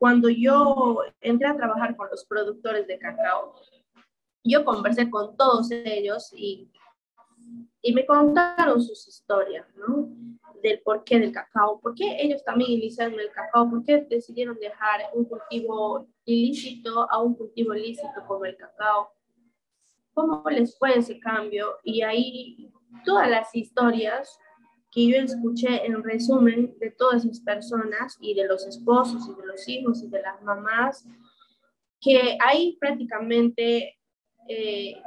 cuando 0.00 0.28
yo 0.28 0.98
entré 1.20 1.46
a 1.46 1.56
trabajar 1.56 1.94
con 1.94 2.08
los 2.10 2.24
productores 2.24 2.88
de 2.88 2.98
cacao, 2.98 3.54
yo 4.42 4.64
conversé 4.64 5.08
con 5.08 5.36
todos 5.36 5.70
ellos 5.70 6.32
y, 6.32 6.72
y 7.82 7.94
me 7.94 8.04
contaron 8.04 8.82
sus 8.82 9.06
historias, 9.06 9.64
¿no? 9.76 10.08
Del 10.66 10.80
porqué 10.80 11.20
del 11.20 11.30
cacao, 11.30 11.78
por 11.80 11.94
qué 11.94 12.16
ellos 12.20 12.42
también 12.42 12.72
iniciaron 12.72 13.20
el 13.20 13.30
cacao, 13.30 13.70
por 13.70 13.84
qué 13.84 14.04
decidieron 14.10 14.58
dejar 14.58 15.00
un 15.14 15.24
cultivo 15.24 16.08
ilícito 16.24 17.08
a 17.08 17.22
un 17.22 17.36
cultivo 17.36 17.72
lícito 17.72 18.26
como 18.26 18.44
el 18.46 18.56
cacao, 18.56 19.12
cómo 20.12 20.42
les 20.50 20.76
fue 20.76 20.98
ese 20.98 21.20
cambio 21.20 21.76
y 21.84 22.02
ahí 22.02 22.68
todas 23.04 23.30
las 23.30 23.54
historias 23.54 24.36
que 24.90 25.06
yo 25.06 25.18
escuché 25.18 25.86
en 25.86 26.02
resumen 26.02 26.76
de 26.80 26.90
todas 26.90 27.24
esas 27.24 27.38
personas 27.38 28.18
y 28.20 28.34
de 28.34 28.48
los 28.48 28.66
esposos 28.66 29.22
y 29.28 29.40
de 29.40 29.46
los 29.46 29.68
hijos 29.68 30.02
y 30.02 30.08
de 30.08 30.20
las 30.20 30.42
mamás, 30.42 31.06
que 32.00 32.36
ahí 32.44 32.76
prácticamente 32.80 34.00
eh, 34.48 35.00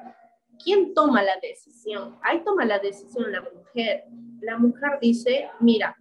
¿quién 0.63 0.94
toma 0.94 1.24
la 1.24 1.38
decisión? 1.42 2.18
Ahí 2.22 2.44
toma 2.44 2.66
la 2.66 2.80
decisión 2.80 3.32
la 3.32 3.42
mujer. 3.42 4.06
La 4.42 4.58
mujer 4.58 5.00
dice, 5.01 5.50
mira, 5.60 5.96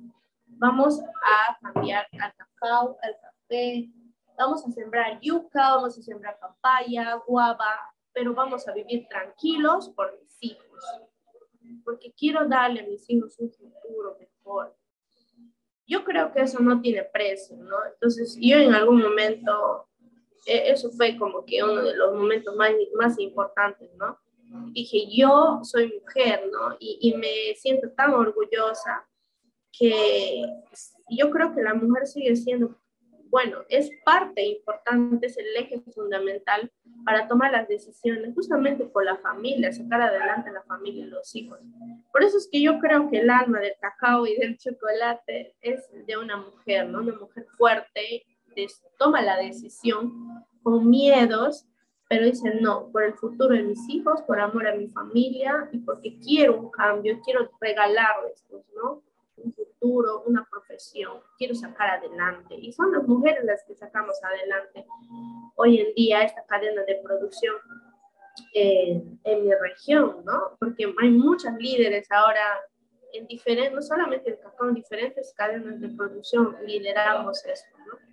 vamos 0.46 1.00
a 1.00 1.58
cambiar 1.60 2.06
al 2.20 2.34
cacao, 2.34 2.98
al 3.02 3.16
café, 3.20 3.88
vamos 4.36 4.64
a 4.66 4.70
sembrar 4.70 5.18
yuca, 5.20 5.76
vamos 5.76 5.98
a 5.98 6.02
sembrar 6.02 6.38
papaya, 6.38 7.20
guava, 7.26 7.94
pero 8.12 8.34
vamos 8.34 8.66
a 8.68 8.72
vivir 8.72 9.06
tranquilos 9.08 9.88
por 9.90 10.16
mis 10.20 10.36
hijos, 10.40 10.84
porque 11.84 12.12
quiero 12.12 12.46
darle 12.48 12.80
a 12.80 12.86
mis 12.86 13.08
hijos 13.10 13.38
un 13.38 13.50
futuro 13.52 14.16
mejor. 14.18 14.76
Yo 15.86 16.04
creo 16.04 16.32
que 16.32 16.42
eso 16.42 16.60
no 16.60 16.80
tiene 16.80 17.02
precio, 17.04 17.56
¿no? 17.56 17.76
Entonces, 17.92 18.36
yo 18.40 18.58
en 18.58 18.74
algún 18.74 19.00
momento 19.00 19.88
e, 20.46 20.70
eso 20.70 20.90
fue 20.90 21.16
como 21.16 21.44
que 21.44 21.62
uno 21.62 21.82
de 21.82 21.96
los 21.96 22.14
momentos 22.14 22.54
más, 22.56 22.72
más 22.94 23.18
importantes, 23.18 23.90
¿no? 23.94 24.18
Dije, 24.72 25.06
yo 25.10 25.60
soy 25.62 25.92
mujer, 26.00 26.48
¿no? 26.52 26.76
Y, 26.78 26.98
y 27.00 27.14
me 27.14 27.54
siento 27.56 27.90
tan 27.90 28.14
orgullosa 28.14 29.06
que 29.72 30.44
yo 31.10 31.30
creo 31.30 31.54
que 31.54 31.62
la 31.62 31.74
mujer 31.74 32.06
sigue 32.06 32.34
siendo, 32.36 32.76
bueno, 33.30 33.58
es 33.68 33.90
parte 34.04 34.44
importante, 34.44 35.26
es 35.26 35.36
el 35.36 35.56
eje 35.56 35.80
fundamental 35.92 36.70
para 37.04 37.28
tomar 37.28 37.52
las 37.52 37.68
decisiones, 37.68 38.34
justamente 38.34 38.84
por 38.84 39.04
la 39.04 39.16
familia, 39.18 39.72
sacar 39.72 40.02
adelante 40.02 40.50
a 40.50 40.52
la 40.52 40.62
familia 40.62 41.04
y 41.04 41.08
los 41.08 41.34
hijos. 41.34 41.58
Por 42.12 42.22
eso 42.22 42.38
es 42.38 42.48
que 42.50 42.60
yo 42.60 42.78
creo 42.78 43.08
que 43.10 43.20
el 43.20 43.30
alma 43.30 43.60
del 43.60 43.74
cacao 43.80 44.26
y 44.26 44.36
del 44.36 44.58
chocolate 44.58 45.54
es 45.60 45.88
de 46.06 46.16
una 46.16 46.36
mujer, 46.36 46.88
¿no? 46.88 47.00
Una 47.00 47.14
mujer 47.14 47.46
fuerte, 47.56 48.26
toma 48.98 49.22
la 49.22 49.36
decisión 49.36 50.44
con 50.62 50.88
miedos, 50.88 51.66
pero 52.08 52.24
dice 52.24 52.54
no, 52.60 52.90
por 52.90 53.02
el 53.02 53.14
futuro 53.14 53.54
de 53.54 53.62
mis 53.62 53.88
hijos, 53.88 54.22
por 54.22 54.40
amor 54.40 54.66
a 54.66 54.74
mi 54.74 54.88
familia 54.88 55.68
y 55.72 55.78
porque 55.78 56.18
quiero 56.18 56.58
un 56.58 56.70
cambio, 56.70 57.20
quiero 57.24 57.50
regalarles, 57.60 58.44
pues, 58.48 58.64
¿no? 58.74 59.02
Un 59.36 59.52
futuro, 59.52 60.22
una 60.26 60.46
profesión, 60.50 61.20
quiero 61.36 61.54
sacar 61.54 61.90
adelante. 61.90 62.54
Y 62.54 62.72
son 62.72 62.92
las 62.92 63.06
mujeres 63.06 63.44
las 63.44 63.62
que 63.64 63.74
sacamos 63.74 64.16
adelante 64.24 64.86
hoy 65.54 65.80
en 65.80 65.94
día 65.94 66.22
esta 66.22 66.44
cadena 66.46 66.82
de 66.84 66.96
producción 66.96 67.56
en 68.54 69.44
mi 69.44 69.52
región, 69.54 70.24
¿no? 70.24 70.56
Porque 70.58 70.92
hay 71.00 71.10
muchas 71.10 71.54
líderes 71.58 72.10
ahora 72.10 72.60
en 73.12 73.26
diferentes, 73.26 73.72
no 73.72 73.82
solamente 73.82 74.30
en 74.30 74.36
cacao, 74.36 74.68
en 74.68 74.74
diferentes 74.74 75.32
cadenas 75.34 75.80
de 75.80 75.88
producción 75.88 76.56
lideramos 76.64 77.44
esto, 77.44 77.76
¿no? 77.86 78.07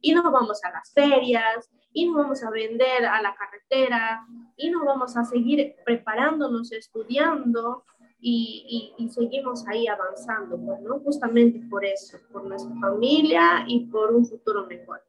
Y 0.00 0.12
nos 0.12 0.24
vamos 0.24 0.62
a 0.64 0.70
las 0.70 0.92
ferias, 0.92 1.70
y 1.92 2.06
nos 2.06 2.16
vamos 2.16 2.42
a 2.44 2.50
vender 2.50 3.04
a 3.04 3.20
la 3.20 3.34
carretera, 3.34 4.26
y 4.56 4.70
nos 4.70 4.84
vamos 4.84 5.16
a 5.16 5.24
seguir 5.24 5.74
preparándonos, 5.84 6.72
estudiando, 6.72 7.84
y, 8.20 8.94
y, 8.98 9.04
y 9.04 9.08
seguimos 9.08 9.66
ahí 9.66 9.86
avanzando, 9.86 10.58
pues, 10.60 10.80
¿no? 10.82 11.00
Justamente 11.00 11.60
por 11.70 11.84
eso, 11.84 12.18
por 12.30 12.44
nuestra 12.44 12.74
familia 12.78 13.64
y 13.66 13.86
por 13.86 14.14
un 14.14 14.26
futuro 14.26 14.66
mejor. 14.66 15.02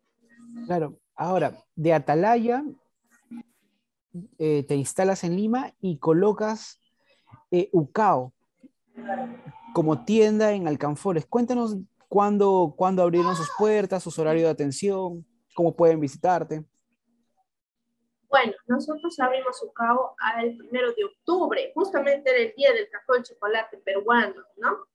Claro, 0.65 0.97
ahora, 1.15 1.53
de 1.75 1.93
Atalaya, 1.93 2.63
eh, 4.37 4.63
te 4.67 4.75
instalas 4.75 5.23
en 5.23 5.35
Lima 5.35 5.73
y 5.81 5.97
colocas 5.97 6.81
eh, 7.51 7.69
UCAO 7.71 8.33
como 9.73 10.03
tienda 10.03 10.51
en 10.53 10.67
Alcanfores. 10.67 11.25
Cuéntanos 11.25 11.77
¿Cuándo, 12.11 12.73
¿Cuándo 12.75 13.03
abrieron 13.03 13.37
sus 13.37 13.49
puertas, 13.57 14.03
sus 14.03 14.19
horarios 14.19 14.43
de 14.43 14.49
atención? 14.49 15.25
¿Cómo 15.55 15.73
pueden 15.73 15.97
visitarte? 15.97 16.61
Bueno, 18.29 18.51
nosotros 18.67 19.17
abrimos 19.17 19.57
su 19.57 19.71
cabo 19.71 20.13
el 20.43 20.57
primero 20.57 20.91
de 20.91 21.05
octubre, 21.05 21.71
justamente 21.73 22.29
era 22.29 22.39
el 22.39 22.53
día 22.57 22.73
del 22.73 22.89
café 22.89 23.13
de 23.19 23.23
chocolate 23.23 23.77
peruano, 23.77 24.43
¿no? 24.57 24.87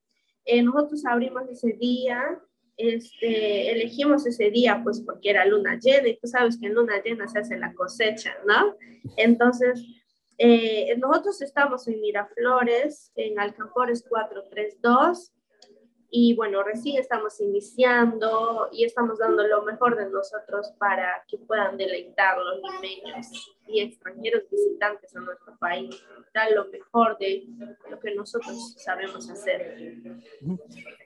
Eh, 0.44 0.62
nosotros 0.62 1.06
abrimos 1.06 1.49
ese 1.49 1.73
día, 1.80 2.38
este, 2.76 3.70
elegimos 3.70 4.26
ese 4.26 4.50
día 4.50 4.82
pues 4.85 5.00
porque 5.00 5.30
era 5.30 5.46
luna 5.46 5.78
llena 5.80 6.08
y 6.08 6.18
tú 6.18 6.26
sabes 6.26 6.58
que 6.61 6.66
en 6.66 6.75
luna 6.75 7.02
llena 7.02 7.26
se 7.28 7.38
hace 7.38 7.56
la 7.56 7.73
cosecha, 7.73 8.37
¿no? 8.44 8.76
Entonces, 9.16 9.82
eh, 10.37 10.94
nosotros 10.99 11.40
estamos 11.40 11.88
en 11.88 11.99
Miraflores, 12.02 13.11
en 13.14 13.40
Alcampores 13.40 14.04
432, 14.06 15.32
y 16.11 16.35
bueno, 16.35 16.63
recién 16.63 17.01
estamos 17.01 17.41
iniciando 17.41 18.69
y 18.73 18.85
estamos 18.85 19.19
dando 19.19 19.47
lo 19.47 19.63
mejor 19.63 19.97
de 19.97 20.09
nosotros 20.09 20.73
para 20.79 21.25
que 21.29 21.39
puedan 21.39 21.77
deleitar 21.77 22.39
los 22.39 22.61
limeños 22.63 23.57
y 23.67 23.81
extranjeros 23.81 24.45
visitantes 24.51 25.15
a 25.17 25.21
nuestro 25.21 25.57
país, 25.59 26.01
dar 26.33 26.53
lo 26.53 26.67
mejor 26.69 27.19
de 27.19 27.47
lo 27.91 27.99
que 27.99 28.15
nosotros 28.15 28.75
sabemos 28.79 29.29
hacer. 29.29 29.95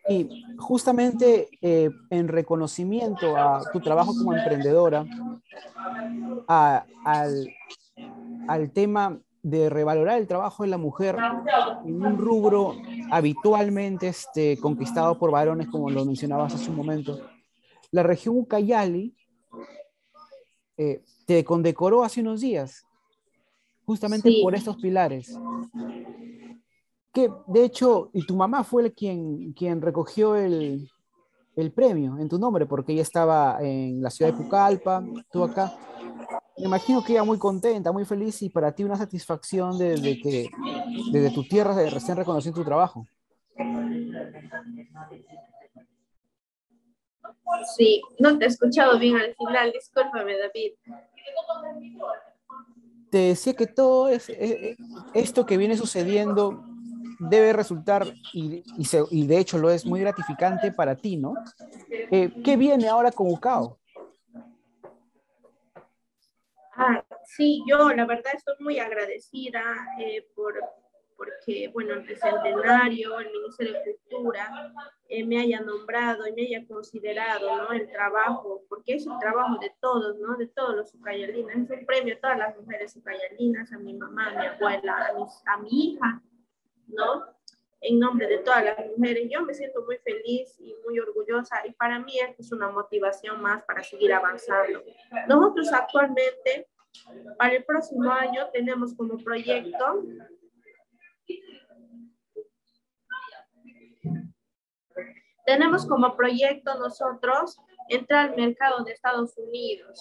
Y 0.09 0.45
justamente 0.59 1.49
eh, 1.62 1.90
en 2.11 2.28
reconocimiento 2.28 3.37
a 3.37 3.62
tu 3.73 3.80
trabajo 3.80 4.12
como 4.12 4.35
emprendedora, 4.35 5.07
a, 6.47 6.85
al, 7.04 7.49
al 8.49 8.71
tema 8.73 9.19
de 9.42 9.71
revalorar 9.71 10.19
el 10.19 10.26
trabajo 10.26 10.64
de 10.64 10.69
la 10.69 10.76
mujer 10.76 11.16
en 11.85 12.04
un 12.04 12.19
rubro 12.19 12.75
habitualmente 13.10 14.08
este, 14.08 14.56
conquistado 14.58 15.18
por 15.18 15.30
varones, 15.30 15.68
como 15.68 15.90
lo 15.90 16.04
mencionabas 16.04 16.54
hace 16.54 16.70
un 16.70 16.76
momento. 16.76 17.20
La 17.90 18.02
región 18.02 18.36
Ucayali 18.36 19.14
eh, 20.76 21.02
te 21.26 21.44
condecoró 21.44 22.04
hace 22.04 22.20
unos 22.20 22.40
días, 22.40 22.86
justamente 23.84 24.40
por 24.42 24.54
estos 24.54 24.76
pilares. 24.76 25.38
Que 27.12 27.30
de 27.46 27.64
hecho, 27.64 28.10
y 28.12 28.24
tu 28.24 28.36
mamá 28.36 28.62
fue 28.62 28.92
quien, 28.92 29.52
quien 29.52 29.82
recogió 29.82 30.36
el, 30.36 30.88
el 31.57 31.73
premio 31.73 32.19
en 32.19 32.28
tu 32.28 32.38
nombre, 32.38 32.66
porque 32.66 32.92
ella 32.92 33.02
estaba 33.02 33.59
en 33.61 34.02
la 34.02 34.11
ciudad 34.11 34.33
de 34.33 34.38
Pucallpa, 34.38 35.04
tú 35.30 35.45
acá. 35.45 35.73
Me 36.59 36.66
imagino 36.66 37.02
que 37.02 37.12
ella 37.12 37.25
muy 37.25 37.38
contenta, 37.38 37.92
muy 37.92 38.04
feliz 38.04 38.42
y 38.42 38.50
para 38.50 38.73
ti 38.73 38.85
una 38.85 38.97
satisfacción 38.97 39.78
desde 39.78 40.21
que 40.21 40.50
desde 41.11 41.30
tu 41.30 41.42
tierra 41.45 41.75
recién 41.75 42.16
reconoció 42.16 42.52
tu 42.52 42.64
trabajo. 42.64 43.07
Sí, 47.76 48.02
no 48.19 48.38
te 48.38 48.45
he 48.45 48.49
escuchado 48.49 48.99
bien 48.99 49.16
al 49.16 49.35
final, 49.35 49.73
discúlpame 49.73 50.38
David. 50.38 50.73
Te 53.11 53.19
decía 53.19 53.54
que 53.54 53.66
todo 53.66 54.09
es, 54.09 54.28
eh, 54.28 54.37
eh, 54.38 54.76
esto 55.14 55.45
que 55.45 55.57
viene 55.57 55.76
sucediendo 55.76 56.64
debe 57.20 57.52
resultar, 57.52 58.06
y, 58.32 58.64
y, 59.10 59.26
de 59.26 59.38
hecho 59.38 59.58
lo 59.58 59.70
es 59.70 59.84
muy 59.84 60.00
gratificante 60.00 60.72
para 60.72 60.96
ti, 60.96 61.16
¿no? 61.16 61.34
Eh, 61.90 62.30
¿Qué 62.42 62.56
viene 62.56 62.88
ahora 62.88 63.12
con 63.12 63.30
UCAO? 63.30 63.78
Ah, 66.74 67.04
sí, 67.26 67.62
yo 67.68 67.90
la 67.90 68.06
verdad 68.06 68.32
estoy 68.34 68.54
muy 68.60 68.78
agradecida 68.78 69.62
eh, 69.98 70.26
por, 70.34 70.54
porque, 71.14 71.68
bueno, 71.74 71.92
el 71.92 72.16
Centenario, 72.16 73.20
el 73.20 73.30
Ministerio 73.30 73.74
de 73.74 73.98
Cultura, 74.08 74.72
eh, 75.10 75.22
me 75.22 75.38
haya 75.38 75.60
nombrado 75.60 76.26
y 76.26 76.32
me 76.32 76.42
haya 76.42 76.66
considerado, 76.66 77.54
¿no? 77.54 77.72
El 77.72 77.90
trabajo, 77.90 78.62
porque 78.70 78.94
es 78.94 79.06
un 79.06 79.18
trabajo 79.18 79.58
de 79.60 79.70
todos, 79.78 80.18
¿no? 80.18 80.38
De 80.38 80.46
todos 80.46 80.74
los 80.74 80.94
ucayalinas. 80.94 81.54
Es 81.54 81.70
un 81.70 81.84
premio 81.84 82.14
a 82.14 82.20
todas 82.20 82.38
las 82.38 82.56
mujeres 82.56 82.96
ucayalinas, 82.96 83.70
a 83.70 83.78
mi 83.78 83.92
mamá, 83.92 84.28
a 84.28 84.40
mi 84.40 84.46
abuela, 84.46 84.96
a, 84.96 85.52
a 85.52 85.56
mi 85.58 85.68
hija, 85.70 86.22
¿no? 86.92 87.26
En 87.82 87.99
nombre 87.99 88.26
de 88.26 88.38
todas 88.38 88.64
las 88.64 88.76
mujeres, 88.97 89.28
yo 89.30 89.42
me 89.42 89.54
siento 89.54 89.82
muy 89.82 89.97
feliz 89.99 90.54
y 90.59 90.75
muy 90.85 90.99
orgullosa 90.99 91.66
y 91.66 91.73
para 91.73 91.99
mí 91.99 92.12
es 92.38 92.52
una 92.52 92.68
motivación 92.70 93.40
más 93.40 93.62
para 93.64 93.82
seguir 93.82 94.12
avanzando. 94.12 94.82
Nosotros 95.26 95.73
actualmente, 95.73 96.68
para 97.38 97.54
el 97.54 97.64
próximo 97.64 98.11
año, 98.12 98.50
tenemos 98.52 98.94
como 98.94 99.16
proyecto 99.16 100.04
tenemos 105.50 105.85
como 105.85 106.16
proyecto 106.16 106.78
nosotros 106.78 107.59
entrar 107.88 108.30
al 108.30 108.37
mercado 108.37 108.85
de 108.85 108.92
Estados 108.92 109.37
Unidos. 109.37 110.00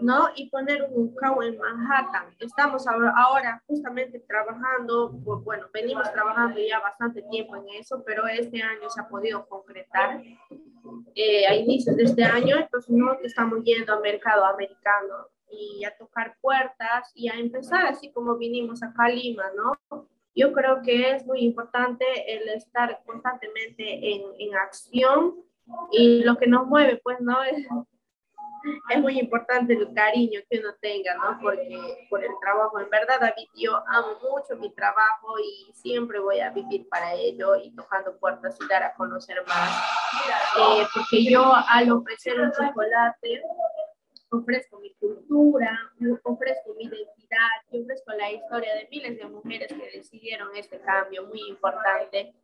¿No? 0.00 0.28
Y 0.34 0.50
poner 0.50 0.88
un 0.90 1.08
UCAO 1.08 1.42
en 1.42 1.58
Manhattan. 1.58 2.34
Estamos 2.38 2.86
ahora, 2.86 3.62
justamente 3.66 4.20
trabajando, 4.20 5.10
bueno, 5.10 5.66
venimos 5.72 6.10
trabajando 6.12 6.60
ya 6.60 6.80
bastante 6.80 7.22
tiempo 7.22 7.56
en 7.56 7.68
eso, 7.78 8.02
pero 8.04 8.26
este 8.26 8.62
año 8.62 8.88
se 8.90 9.00
ha 9.00 9.08
podido 9.08 9.46
concretar 9.46 10.22
eh, 11.14 11.46
a 11.46 11.54
inicios 11.54 11.96
de 11.96 12.04
este 12.04 12.24
año, 12.24 12.56
entonces 12.56 12.90
no 12.90 13.14
estamos 13.22 13.62
yendo 13.64 13.94
al 13.94 14.00
mercado 14.00 14.44
americano 14.44 15.28
y 15.50 15.84
a 15.84 15.96
tocar 15.96 16.36
puertas 16.40 17.10
y 17.14 17.28
a 17.28 17.34
empezar 17.34 17.86
así 17.86 18.12
como 18.12 18.36
vinimos 18.36 18.80
a 18.82 19.08
Lima, 19.08 19.44
¿no? 19.56 20.06
Yo 20.34 20.52
creo 20.52 20.82
que 20.82 21.12
es 21.12 21.24
muy 21.24 21.40
importante 21.40 22.04
el 22.28 22.48
estar 22.50 23.00
constantemente 23.06 24.14
en, 24.14 24.22
en 24.38 24.54
acción 24.54 25.36
y 25.90 26.22
lo 26.22 26.36
que 26.36 26.46
nos 26.46 26.66
mueve, 26.66 27.00
pues, 27.02 27.20
¿no? 27.20 27.42
Es 27.42 27.66
es 28.90 29.00
muy 29.00 29.18
importante 29.18 29.74
el 29.74 29.92
cariño 29.94 30.40
que 30.48 30.58
uno 30.58 30.74
tenga, 30.80 31.14
¿no? 31.14 31.38
Porque 31.40 32.06
por 32.08 32.24
el 32.24 32.30
trabajo, 32.40 32.80
en 32.80 32.90
verdad, 32.90 33.20
David, 33.20 33.48
yo 33.54 33.76
amo 33.88 34.18
mucho 34.22 34.56
mi 34.60 34.72
trabajo 34.74 35.38
y 35.38 35.72
siempre 35.74 36.18
voy 36.18 36.40
a 36.40 36.50
vivir 36.50 36.88
para 36.88 37.14
ello 37.14 37.56
y 37.56 37.70
tocando 37.74 38.16
puertas 38.18 38.56
y 38.60 38.68
dar 38.68 38.82
a 38.82 38.94
conocer 38.94 39.44
más. 39.46 39.70
Eh, 40.58 40.86
porque 40.94 41.24
yo 41.24 41.52
al 41.68 41.90
ofrecer 41.90 42.40
un 42.40 42.52
chocolate, 42.52 43.42
ofrezco 44.30 44.80
mi 44.80 44.92
cultura, 44.94 45.78
ofrezco 46.24 46.74
mi 46.74 46.84
identidad, 46.84 47.16
y 47.70 47.82
ofrezco 47.82 48.12
la 48.12 48.30
historia 48.30 48.74
de 48.74 48.88
miles 48.90 49.18
de 49.18 49.26
mujeres 49.26 49.68
que 49.72 49.98
decidieron 49.98 50.54
este 50.56 50.80
cambio 50.80 51.26
muy 51.26 51.40
importante 51.48 52.34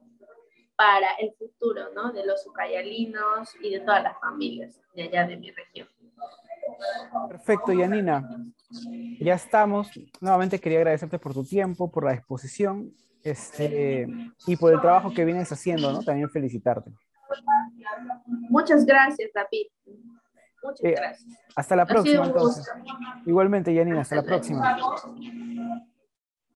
para 0.77 1.15
el 1.21 1.33
futuro, 1.35 1.91
¿no? 1.95 2.13
De 2.13 2.25
los 2.27 2.47
ucayalinos 2.47 3.55
y 3.61 3.71
de 3.71 3.81
todas 3.81 4.03
las 4.03 4.19
familias 4.19 4.81
de 4.95 5.05
allá 5.05 5.27
de 5.27 5.37
mi 5.37 5.51
región. 5.51 5.89
Perfecto, 7.29 7.73
Yanina. 7.73 8.29
Ya 9.21 9.35
estamos. 9.35 9.91
Nuevamente 10.21 10.59
quería 10.59 10.79
agradecerte 10.79 11.19
por 11.19 11.35
tu 11.35 11.45
tiempo, 11.45 11.91
por 11.91 12.05
la 12.05 12.15
exposición 12.15 12.93
este, 13.23 14.07
y 14.47 14.57
por 14.57 14.73
el 14.73 14.81
trabajo 14.81 15.13
que 15.13 15.25
vienes 15.25 15.51
haciendo, 15.53 15.93
¿no? 15.93 16.03
También 16.03 16.29
felicitarte. 16.31 16.93
Muchas 18.49 18.85
gracias, 18.85 19.31
David. 19.35 19.67
Muchas 20.63 20.85
eh, 20.85 20.95
gracias. 20.97 21.39
Hasta 21.57 21.77
la 21.77 21.87
próxima, 21.87 22.27
entonces. 22.27 22.71
Igualmente, 23.27 23.75
Yanina, 23.75 24.01
hasta 24.01 24.17
la 24.17 24.23
próxima. 24.23 24.77